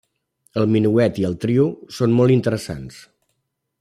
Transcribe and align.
El 0.61 0.65
minuet 0.75 1.21
i 1.23 1.27
el 1.29 1.37
trio 1.45 1.67
són 1.99 2.17
molt 2.21 2.35
interessants. 2.37 2.99